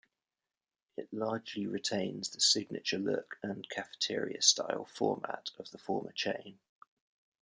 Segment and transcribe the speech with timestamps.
[0.97, 6.57] It largely retains the signature look and cafeteria-style format of the former chain.